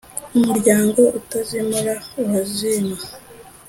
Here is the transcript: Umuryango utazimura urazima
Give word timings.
Umuryango 0.37 1.01
utazimura 1.19 1.93
urazima 2.21 2.97